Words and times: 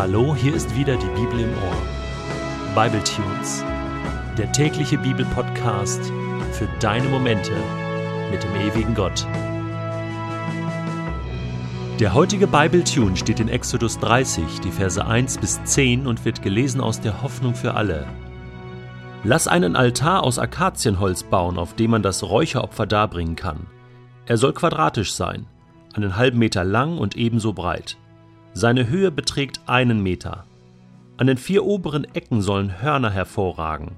Hallo, 0.00 0.34
hier 0.34 0.54
ist 0.54 0.74
wieder 0.74 0.96
die 0.96 1.20
Bibel 1.20 1.40
im 1.40 1.50
Ohr. 1.50 2.74
Bible 2.74 3.04
Tunes, 3.04 3.62
der 4.38 4.50
tägliche 4.50 4.96
Bibelpodcast 4.96 6.10
für 6.52 6.66
deine 6.80 7.06
Momente 7.06 7.52
mit 8.30 8.42
dem 8.42 8.54
ewigen 8.56 8.94
Gott. 8.94 9.26
Der 11.98 12.14
heutige 12.14 12.46
Bible 12.46 12.82
Tune 12.82 13.14
steht 13.14 13.40
in 13.40 13.50
Exodus 13.50 13.98
30, 13.98 14.60
die 14.60 14.70
Verse 14.70 15.04
1 15.04 15.36
bis 15.36 15.62
10 15.64 16.06
und 16.06 16.24
wird 16.24 16.40
gelesen 16.40 16.80
aus 16.80 17.02
der 17.02 17.20
Hoffnung 17.20 17.54
für 17.54 17.74
alle. 17.74 18.06
Lass 19.22 19.48
einen 19.48 19.76
Altar 19.76 20.22
aus 20.22 20.38
Akazienholz 20.38 21.24
bauen, 21.24 21.58
auf 21.58 21.74
dem 21.74 21.90
man 21.90 22.02
das 22.02 22.22
Räucheropfer 22.22 22.86
darbringen 22.86 23.36
kann. 23.36 23.66
Er 24.24 24.38
soll 24.38 24.54
quadratisch 24.54 25.12
sein, 25.12 25.44
einen 25.92 26.16
halben 26.16 26.38
Meter 26.38 26.64
lang 26.64 26.96
und 26.96 27.18
ebenso 27.18 27.52
breit. 27.52 27.98
Seine 28.52 28.88
Höhe 28.88 29.10
beträgt 29.10 29.60
einen 29.66 30.02
Meter. 30.02 30.44
An 31.16 31.26
den 31.26 31.38
vier 31.38 31.64
oberen 31.64 32.04
Ecken 32.14 32.42
sollen 32.42 32.82
Hörner 32.82 33.10
hervorragen. 33.10 33.92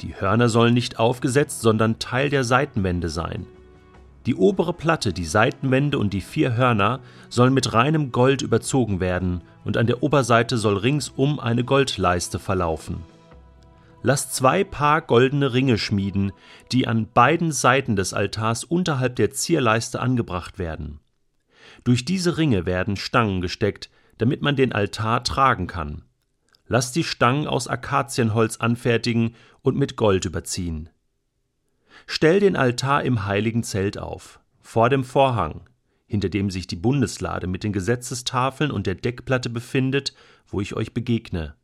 Die 0.00 0.14
Hörner 0.20 0.48
sollen 0.48 0.74
nicht 0.74 0.98
aufgesetzt, 0.98 1.62
sondern 1.62 1.98
Teil 1.98 2.28
der 2.28 2.44
Seitenwände 2.44 3.08
sein. 3.08 3.46
Die 4.26 4.34
obere 4.34 4.72
Platte, 4.72 5.12
die 5.12 5.24
Seitenwände 5.24 5.98
und 5.98 6.12
die 6.12 6.20
vier 6.20 6.56
Hörner 6.56 7.00
sollen 7.28 7.54
mit 7.54 7.72
reinem 7.72 8.12
Gold 8.12 8.42
überzogen 8.42 9.00
werden, 9.00 9.42
und 9.64 9.76
an 9.76 9.86
der 9.86 10.02
Oberseite 10.02 10.58
soll 10.58 10.76
ringsum 10.76 11.40
eine 11.40 11.64
Goldleiste 11.64 12.38
verlaufen. 12.38 12.98
Lass 14.02 14.32
zwei 14.32 14.64
Paar 14.64 15.00
goldene 15.00 15.52
Ringe 15.52 15.78
schmieden, 15.78 16.32
die 16.72 16.88
an 16.88 17.06
beiden 17.12 17.52
Seiten 17.52 17.94
des 17.94 18.12
Altars 18.12 18.64
unterhalb 18.64 19.16
der 19.16 19.30
Zierleiste 19.30 20.00
angebracht 20.00 20.58
werden. 20.58 20.98
Durch 21.84 22.04
diese 22.04 22.38
Ringe 22.38 22.66
werden 22.66 22.96
Stangen 22.96 23.40
gesteckt, 23.40 23.90
damit 24.18 24.42
man 24.42 24.56
den 24.56 24.72
Altar 24.72 25.24
tragen 25.24 25.66
kann. 25.66 26.02
Lass 26.66 26.92
die 26.92 27.04
Stangen 27.04 27.46
aus 27.46 27.68
Akazienholz 27.68 28.56
anfertigen 28.56 29.34
und 29.62 29.76
mit 29.76 29.96
Gold 29.96 30.24
überziehen. 30.24 30.88
Stell 32.06 32.40
den 32.40 32.56
Altar 32.56 33.02
im 33.02 33.26
heiligen 33.26 33.62
Zelt 33.62 33.98
auf, 33.98 34.40
vor 34.60 34.88
dem 34.88 35.04
Vorhang, 35.04 35.68
hinter 36.06 36.28
dem 36.28 36.50
sich 36.50 36.66
die 36.66 36.76
Bundeslade 36.76 37.46
mit 37.46 37.64
den 37.64 37.72
Gesetzestafeln 37.72 38.70
und 38.70 38.86
der 38.86 38.94
Deckplatte 38.94 39.50
befindet, 39.50 40.14
wo 40.46 40.60
ich 40.60 40.74
euch 40.74 40.94
begegne. 40.94 41.54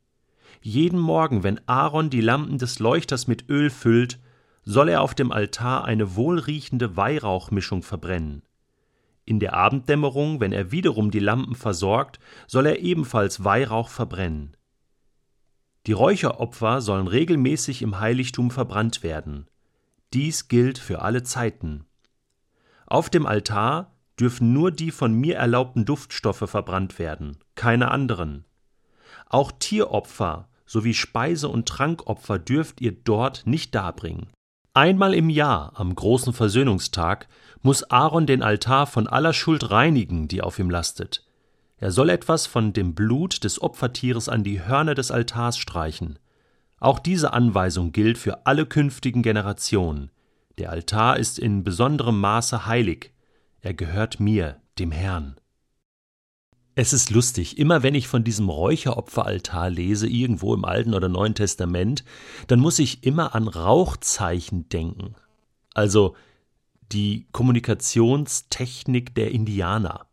Jeden 0.60 0.98
Morgen, 0.98 1.42
wenn 1.42 1.60
Aaron 1.66 2.10
die 2.10 2.20
Lampen 2.20 2.58
des 2.58 2.78
Leuchters 2.78 3.26
mit 3.26 3.48
Öl 3.48 3.70
füllt, 3.70 4.18
soll 4.64 4.88
er 4.88 5.02
auf 5.02 5.14
dem 5.14 5.32
Altar 5.32 5.84
eine 5.84 6.16
wohlriechende 6.16 6.96
Weihrauchmischung 6.96 7.82
verbrennen. 7.82 8.42
In 9.28 9.40
der 9.40 9.52
Abenddämmerung, 9.52 10.40
wenn 10.40 10.52
er 10.52 10.72
wiederum 10.72 11.10
die 11.10 11.18
Lampen 11.18 11.54
versorgt, 11.54 12.18
soll 12.46 12.64
er 12.64 12.78
ebenfalls 12.78 13.44
Weihrauch 13.44 13.90
verbrennen. 13.90 14.56
Die 15.86 15.92
Räucheropfer 15.92 16.80
sollen 16.80 17.06
regelmäßig 17.06 17.82
im 17.82 18.00
Heiligtum 18.00 18.50
verbrannt 18.50 19.02
werden. 19.02 19.46
Dies 20.14 20.48
gilt 20.48 20.78
für 20.78 21.02
alle 21.02 21.24
Zeiten. 21.24 21.84
Auf 22.86 23.10
dem 23.10 23.26
Altar 23.26 23.92
dürfen 24.18 24.54
nur 24.54 24.70
die 24.70 24.90
von 24.90 25.12
mir 25.12 25.36
erlaubten 25.36 25.84
Duftstoffe 25.84 26.48
verbrannt 26.48 26.98
werden, 26.98 27.36
keine 27.54 27.90
anderen. 27.90 28.46
Auch 29.26 29.52
Tieropfer 29.52 30.48
sowie 30.64 30.94
Speise- 30.94 31.50
und 31.50 31.68
Trankopfer 31.68 32.38
dürft 32.38 32.80
ihr 32.80 32.92
dort 32.92 33.46
nicht 33.46 33.74
darbringen. 33.74 34.28
Einmal 34.78 35.12
im 35.12 35.28
Jahr, 35.28 35.72
am 35.74 35.92
großen 35.92 36.32
Versöhnungstag, 36.32 37.26
muss 37.62 37.82
Aaron 37.90 38.26
den 38.26 38.44
Altar 38.44 38.86
von 38.86 39.08
aller 39.08 39.32
Schuld 39.32 39.72
reinigen, 39.72 40.28
die 40.28 40.40
auf 40.40 40.60
ihm 40.60 40.70
lastet. 40.70 41.26
Er 41.78 41.90
soll 41.90 42.10
etwas 42.10 42.46
von 42.46 42.72
dem 42.72 42.94
Blut 42.94 43.42
des 43.42 43.60
Opfertieres 43.60 44.28
an 44.28 44.44
die 44.44 44.62
Hörner 44.62 44.94
des 44.94 45.10
Altars 45.10 45.58
streichen. 45.58 46.20
Auch 46.78 47.00
diese 47.00 47.32
Anweisung 47.32 47.90
gilt 47.90 48.18
für 48.18 48.46
alle 48.46 48.66
künftigen 48.66 49.24
Generationen. 49.24 50.12
Der 50.58 50.70
Altar 50.70 51.16
ist 51.16 51.40
in 51.40 51.64
besonderem 51.64 52.20
Maße 52.20 52.64
heilig. 52.66 53.12
Er 53.60 53.74
gehört 53.74 54.20
mir, 54.20 54.60
dem 54.78 54.92
Herrn. 54.92 55.40
Es 56.80 56.92
ist 56.92 57.10
lustig, 57.10 57.58
immer 57.58 57.82
wenn 57.82 57.96
ich 57.96 58.06
von 58.06 58.22
diesem 58.22 58.48
Räucheropferaltar 58.48 59.68
lese, 59.68 60.06
irgendwo 60.06 60.54
im 60.54 60.64
Alten 60.64 60.94
oder 60.94 61.08
Neuen 61.08 61.34
Testament, 61.34 62.04
dann 62.46 62.60
muss 62.60 62.78
ich 62.78 63.02
immer 63.02 63.34
an 63.34 63.48
Rauchzeichen 63.48 64.68
denken. 64.68 65.16
Also 65.74 66.14
die 66.92 67.26
Kommunikationstechnik 67.32 69.12
der 69.16 69.32
Indianer. 69.32 70.06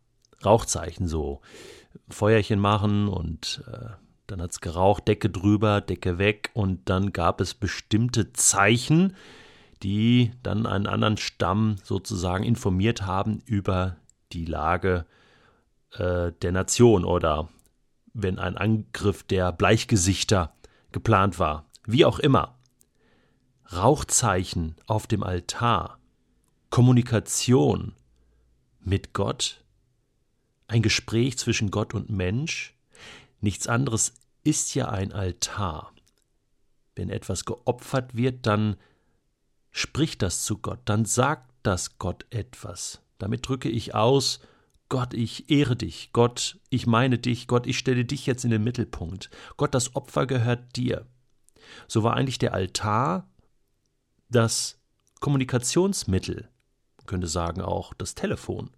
Rauchzeichen 0.44 1.06
so. 1.06 1.40
Feuerchen 2.08 2.58
machen 2.58 3.06
und 3.06 3.62
äh, 3.72 3.90
dann 4.26 4.42
hat's 4.42 4.60
geraucht, 4.60 5.06
Decke 5.06 5.30
drüber, 5.30 5.80
Decke 5.80 6.18
weg 6.18 6.50
und 6.52 6.90
dann 6.90 7.12
gab 7.12 7.40
es 7.40 7.54
bestimmte 7.54 8.32
Zeichen, 8.32 9.14
die 9.84 10.32
dann 10.42 10.66
einen 10.66 10.88
anderen 10.88 11.16
Stamm 11.16 11.76
sozusagen 11.84 12.42
informiert 12.42 13.02
haben 13.02 13.38
über 13.46 13.98
die 14.32 14.46
Lage 14.46 15.06
äh, 15.98 16.32
der 16.42 16.52
Nation 16.52 17.04
oder 17.04 17.48
wenn 18.14 18.38
ein 18.38 18.56
Angriff 18.56 19.22
der 19.22 19.52
Bleichgesichter 19.52 20.54
geplant 20.92 21.38
war. 21.38 21.66
Wie 21.86 22.04
auch 22.04 22.18
immer. 22.18 22.58
Rauchzeichen 23.72 24.76
auf 24.86 25.06
dem 25.06 25.22
Altar, 25.22 25.98
Kommunikation 26.70 27.94
mit 28.80 29.12
Gott, 29.12 29.64
ein 30.68 30.82
Gespräch 30.82 31.36
zwischen 31.38 31.70
Gott 31.70 31.94
und 31.94 32.08
Mensch, 32.08 32.74
nichts 33.40 33.66
anderes 33.66 34.14
ist 34.44 34.74
ja 34.74 34.88
ein 34.88 35.12
Altar. 35.12 35.92
Wenn 36.94 37.10
etwas 37.10 37.44
geopfert 37.44 38.16
wird, 38.16 38.46
dann 38.46 38.76
spricht 39.70 40.22
das 40.22 40.44
zu 40.44 40.58
Gott, 40.58 40.80
dann 40.84 41.04
sagt 41.04 41.52
das 41.62 41.98
Gott 41.98 42.24
etwas. 42.30 43.02
Damit 43.18 43.48
drücke 43.48 43.68
ich 43.68 43.94
aus, 43.94 44.40
Gott, 44.88 45.14
ich 45.14 45.50
ehre 45.50 45.76
dich. 45.76 46.10
Gott, 46.12 46.58
ich 46.70 46.86
meine 46.86 47.18
dich. 47.18 47.48
Gott, 47.48 47.66
ich 47.66 47.78
stelle 47.78 48.04
dich 48.04 48.26
jetzt 48.26 48.44
in 48.44 48.50
den 48.50 48.62
Mittelpunkt. 48.62 49.30
Gott, 49.56 49.74
das 49.74 49.96
Opfer 49.96 50.26
gehört 50.26 50.76
dir. 50.76 51.06
So 51.88 52.02
war 52.02 52.14
eigentlich 52.14 52.38
der 52.38 52.54
Altar 52.54 53.28
das 54.28 54.78
Kommunikationsmittel, 55.20 56.48
man 56.98 57.06
könnte 57.06 57.28
sagen 57.28 57.62
auch 57.62 57.94
das 57.94 58.14
Telefon 58.14 58.70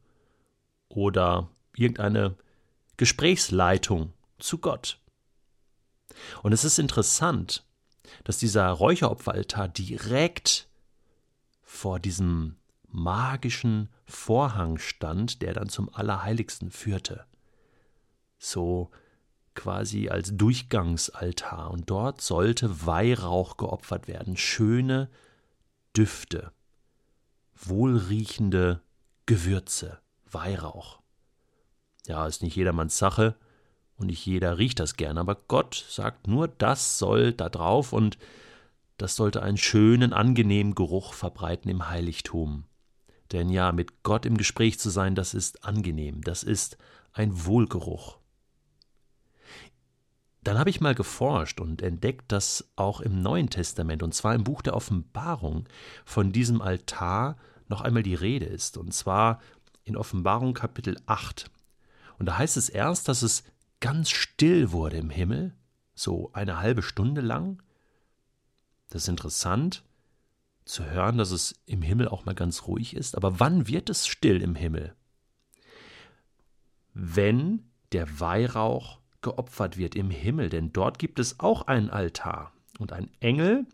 oder 0.89 1.51
irgendeine 1.75 2.37
Gesprächsleitung 2.97 4.13
zu 4.39 4.59
Gott. 4.59 5.01
Und 6.43 6.53
es 6.53 6.65
ist 6.65 6.79
interessant, 6.79 7.65
dass 8.25 8.39
dieser 8.39 8.69
Räucheropferaltar 8.71 9.69
direkt 9.69 10.69
vor 11.63 12.01
diesem 12.01 12.58
magischen 12.91 13.89
Vorhang 14.07 14.79
stand, 14.79 15.43
der 15.43 15.53
dann 15.53 15.69
zum 15.69 15.93
Allerheiligsten 15.95 16.71
führte. 16.71 17.25
So 18.39 18.91
quasi 19.55 20.09
als 20.09 20.37
Durchgangsaltar, 20.37 21.71
und 21.71 21.91
dort 21.91 22.21
sollte 22.21 22.87
Weihrauch 22.87 23.57
geopfert 23.57 24.07
werden, 24.07 24.37
schöne 24.37 25.11
Düfte, 25.97 26.53
wohlriechende 27.57 28.81
Gewürze, 29.27 29.99
Weihrauch. 30.31 31.01
Ja, 32.07 32.27
ist 32.27 32.43
nicht 32.43 32.57
jedermanns 32.57 32.99
Sache, 32.99 33.35
und 33.97 34.07
nicht 34.07 34.25
jeder 34.25 34.59
riecht 34.59 34.79
das 34.79 34.95
gern, 34.95 35.19
aber 35.19 35.35
Gott 35.35 35.85
sagt 35.89 36.29
nur, 36.29 36.47
das 36.47 36.99
soll 37.01 37.33
da 37.33 37.49
drauf 37.49 37.93
und 37.93 38.17
das 38.97 39.17
sollte 39.17 39.43
einen 39.43 39.57
schönen, 39.57 40.13
angenehmen 40.13 40.75
Geruch 40.75 41.15
verbreiten 41.15 41.69
im 41.69 41.89
Heiligtum. 41.89 42.65
Denn 43.33 43.51
ja, 43.51 43.73
mit 43.73 44.03
Gott 44.03 44.25
im 44.27 44.37
Gespräch 44.37 44.79
zu 44.79 44.91
sein, 44.91 45.15
das 45.15 45.35
ist 45.35 45.65
angenehm, 45.65 46.23
das 46.23 46.43
ist 46.43 46.79
ein 47.13 47.45
Wohlgeruch. 47.45 48.19
Dann 50.45 50.59
habe 50.59 50.71
ich 50.71 50.81
mal 50.81 50.95
geforscht 50.95 51.61
und 51.61 51.83
entdeckt, 51.83 52.33
dass 52.33 52.71
auch 52.77 53.01
im 53.01 53.21
Neuen 53.21 53.51
Testament, 53.51 54.03
und 54.03 54.15
zwar 54.15 54.35
im 54.35 54.45
Buch 54.45 54.63
der 54.63 54.75
Offenbarung, 54.75 55.69
von 56.05 56.33
diesem 56.33 56.63
Altar 56.63 57.37
noch 57.67 57.83
einmal 57.83 58.03
die 58.03 58.15
Rede 58.15 58.47
ist. 58.47 58.79
Und 58.79 58.95
zwar 58.95 59.41
in 59.85 59.97
Offenbarung 59.97 60.55
Kapitel 60.55 60.97
8. 61.07 61.51
Und 62.19 62.27
da 62.27 62.39
heißt 62.39 62.57
es 62.57 62.71
erst, 62.71 63.09
dass 63.09 63.23
es 63.23 63.45
ganz 63.81 64.11
still 64.11 64.73
wurde 64.73 64.97
im 64.97 65.11
Himmel, 65.11 65.55
so 65.95 66.31
eine 66.33 66.59
halbe 66.59 66.83
Stunde 66.83 67.21
lang. 67.21 67.63
Das 68.89 69.03
ist 69.03 69.09
interessant 69.09 69.83
zu 70.69 70.85
hören, 70.85 71.19
dass 71.19 71.31
es 71.31 71.61
im 71.67 71.83
Himmel 71.83 72.09
auch 72.09 72.25
mal 72.25 72.35
ganz 72.35 72.67
ruhig 72.67 72.95
ist. 72.95 73.17
Aber 73.17 73.41
wann 73.41 73.67
wird 73.67 73.91
es 73.91 74.07
still 74.07 74.43
im 74.43 74.55
Himmel? 74.55 74.95
Wenn 76.93 77.71
der 77.93 78.21
Weihrauch 78.21 79.01
geopfert 79.23 79.79
wird 79.79 79.95
im 79.95 80.11
Himmel, 80.11 80.51
denn 80.51 80.73
dort 80.73 80.99
gibt 80.99 81.19
es 81.19 81.41
auch 81.41 81.63
einen 81.63 81.91
Altar. 81.91 82.53
Und 82.79 82.93
ein 82.93 83.11
Engel 83.21 83.67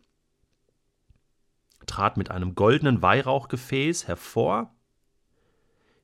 trat 1.87 2.17
mit 2.17 2.31
einem 2.31 2.55
goldenen 2.55 3.03
Weihrauchgefäß 3.03 4.07
hervor. 4.07 4.75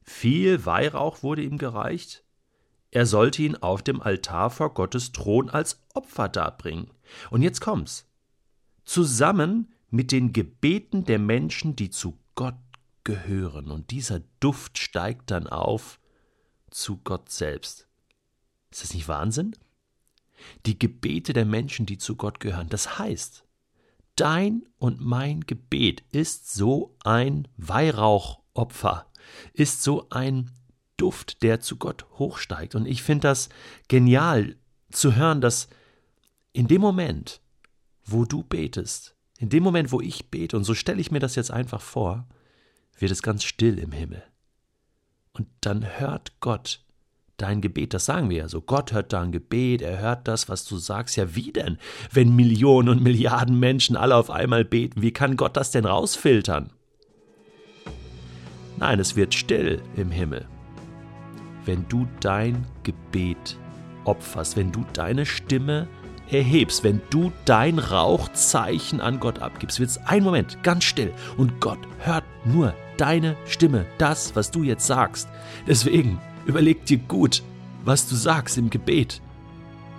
Viel 0.02 0.66
Weihrauch 0.66 1.22
wurde 1.22 1.42
ihm 1.42 1.56
gereicht. 1.56 2.25
er 2.90 3.06
sollte 3.06 3.42
ihn 3.42 3.54
auf 3.54 3.82
dem 3.82 4.02
Altar 4.02 4.50
vor 4.50 4.75
Gottes 4.75 5.12
Thron 5.12 5.48
als 5.48 5.87
Opfer 5.94 6.28
darbringen. 6.28 6.90
Und 7.31 7.42
jetzt 7.42 7.60
kommt's. 7.60 8.10
Zusammen 8.84 9.72
mit 9.90 10.12
den 10.12 10.32
Gebeten 10.32 11.04
der 11.04 11.19
Menschen, 11.19 11.76
die 11.76 11.90
zu 11.90 12.19
Gott 12.34 12.54
gehören. 13.04 13.70
Und 13.70 13.90
dieser 13.90 14.20
Duft 14.40 14.78
steigt 14.78 15.31
dann 15.31 15.46
auf 15.46 16.00
zu 16.70 16.98
Gott 16.98 17.31
selbst. 17.31 17.88
Ist 18.70 18.82
das 18.82 18.94
nicht 18.94 19.08
Wahnsinn? 19.08 19.56
Die 20.66 20.78
Gebete 20.78 21.32
der 21.32 21.44
Menschen, 21.44 21.87
die 21.87 21.98
zu 21.98 22.16
Gott 22.16 22.40
gehören. 22.40 22.69
Das 22.69 22.98
heißt, 22.98 23.44
dein 24.16 24.62
und 24.78 25.00
mein 25.00 25.40
Gebet 25.42 26.04
ist 26.12 26.52
so 26.52 26.96
ein 27.04 27.48
Weihrauchopfer, 27.56 29.10
ist 29.52 29.82
so 29.82 30.08
ein 30.10 30.50
Duft, 30.96 31.42
der 31.42 31.60
zu 31.60 31.76
Gott 31.76 32.06
hochsteigt. 32.19 32.75
Und 32.75 32.87
ich 32.87 33.02
finde 33.02 33.28
das 33.28 33.48
genial 33.88 34.56
zu 34.90 35.16
hören, 35.16 35.40
dass 35.40 35.69
in 36.52 36.69
dem 36.69 36.81
Moment, 36.81 37.40
wo 38.04 38.25
du 38.25 38.42
betest, 38.42 39.16
in 39.40 39.48
dem 39.48 39.64
Moment, 39.64 39.90
wo 39.90 40.00
ich 40.00 40.31
bete, 40.31 40.56
und 40.56 40.62
so 40.62 40.75
stelle 40.75 41.00
ich 41.00 41.10
mir 41.10 41.19
das 41.19 41.34
jetzt 41.34 41.50
einfach 41.50 41.81
vor, 41.81 42.28
wird 42.98 43.10
es 43.10 43.22
ganz 43.22 43.42
still 43.42 43.78
im 43.78 43.90
Himmel. 43.90 44.22
Und 45.32 45.48
dann 45.60 45.98
hört 45.98 46.38
Gott 46.38 46.84
dein 47.37 47.60
Gebet, 47.60 47.94
das 47.94 48.04
sagen 48.04 48.31
wir 48.31 48.37
ja 48.37 48.48
so. 48.48 48.60
Gott 48.60 48.92
hört 48.92 49.12
dein 49.12 49.32
Gebet, 49.32 49.82
er 49.82 49.98
hört 49.98 50.28
das, 50.28 50.48
was 50.48 50.64
du 50.66 50.76
sagst. 50.76 51.16
Ja, 51.16 51.34
wie 51.34 51.50
denn? 51.50 51.78
Wenn 52.12 52.37
Millionen 52.37 52.88
und 52.88 53.02
Milliarden 53.02 53.58
Menschen 53.58 53.96
alle 53.96 54.14
auf 54.14 54.31
einmal 54.31 54.64
beten, 54.64 55.02
wie 55.02 55.12
kann 55.12 55.37
Gott 55.37 55.56
das 55.56 55.70
denn 55.70 55.87
rausfiltern? 55.87 56.70
Nein, 58.76 59.00
es 59.00 59.16
wird 59.16 59.34
still 59.34 59.82
im 59.96 60.10
Himmel 60.10 60.46
wenn 61.64 61.87
du 61.88 62.06
dein 62.20 62.66
Gebet 62.82 63.56
opferst, 64.04 64.56
wenn 64.56 64.72
du 64.72 64.84
deine 64.92 65.26
Stimme 65.26 65.87
erhebst, 66.38 66.85
wenn 66.85 67.00
du 67.11 67.32
dein 67.44 67.79
Rauchzeichen 67.79 69.00
an 69.00 69.21
Gott 69.21 69.41
abgibst, 69.41 69.81
wird 69.81 69.91
es 69.91 69.99
einen 69.99 70.25
Moment 70.25 70.62
ganz 70.62 70.85
still 70.85 71.12
und 71.37 71.61
Gott 71.61 71.79
hört 71.99 72.25
nur 72.44 72.75
deine 72.97 73.37
Stimme, 73.47 73.87
das, 73.99 74.37
was 74.37 74.50
du 74.50 74.62
jetzt 74.62 74.87
sagst. 74.87 75.29
Deswegen 75.67 76.21
überleg 76.47 76.85
dir 76.87 76.99
gut, 76.99 77.43
was 77.85 78.09
du 78.09 78.15
sagst 78.15 78.59
im 78.59 78.71
Gebet, 78.71 79.21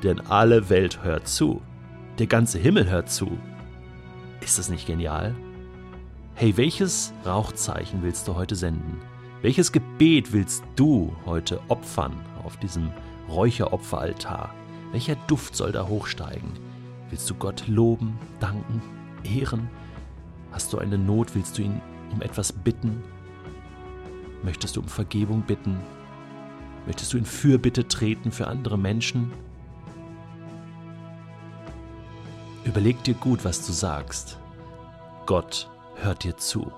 denn 0.03 0.19
alle 0.19 0.69
Welt 0.69 1.03
hört 1.03 1.27
zu, 1.27 1.61
der 2.19 2.27
ganze 2.27 2.59
Himmel 2.59 2.89
hört 2.89 3.09
zu. 3.09 3.37
Ist 4.41 4.59
das 4.59 4.69
nicht 4.69 4.87
genial? 4.87 5.35
Hey, 6.35 6.57
welches 6.57 7.13
Rauchzeichen 7.25 8.01
willst 8.01 8.27
du 8.27 8.35
heute 8.35 8.55
senden? 8.55 8.99
Welches 9.41 9.71
Gebet 9.71 10.33
willst 10.33 10.63
du 10.75 11.15
heute 11.25 11.59
opfern 11.67 12.13
auf 12.43 12.57
diesem 12.57 12.91
Räucheropferaltar? 13.29 14.53
Welcher 14.91 15.15
Duft 15.27 15.55
soll 15.55 15.71
da 15.71 15.87
hochsteigen? 15.87 16.51
Willst 17.09 17.29
du 17.29 17.35
Gott 17.35 17.67
loben, 17.67 18.17
danken, 18.39 18.81
ehren? 19.23 19.69
Hast 20.51 20.73
du 20.73 20.77
eine 20.77 20.97
Not? 20.97 21.33
Willst 21.35 21.57
du 21.57 21.61
ihn 21.61 21.81
um 22.11 22.21
etwas 22.21 22.51
bitten? 22.51 23.01
Möchtest 24.43 24.75
du 24.75 24.81
um 24.81 24.87
Vergebung 24.87 25.43
bitten? 25.43 25.79
Möchtest 26.85 27.13
du 27.13 27.17
in 27.17 27.25
Fürbitte 27.25 27.87
treten 27.87 28.31
für 28.31 28.47
andere 28.47 28.77
Menschen? 28.77 29.31
Überleg 32.65 33.01
dir 33.03 33.13
gut, 33.13 33.45
was 33.45 33.65
du 33.65 33.71
sagst. 33.71 34.37
Gott 35.25 35.69
hört 35.95 36.23
dir 36.23 36.35
zu. 36.37 36.71